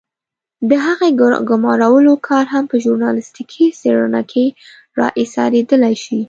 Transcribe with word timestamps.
د 0.69 0.71
هغې 0.85 1.09
د 1.19 1.21
ګمارلو 1.49 2.13
کار 2.27 2.45
هم 2.53 2.63
په 2.71 2.75
ژورنالستيکي 2.83 3.65
څېړنه 3.79 4.21
کې 4.31 4.45
را 4.97 5.07
اېسارېدلای 5.21 5.95
شي. 6.03 6.19